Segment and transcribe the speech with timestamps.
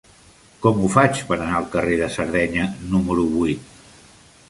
[0.63, 2.67] Com ho faig per anar al carrer de Sardenya
[2.97, 3.73] número vuit?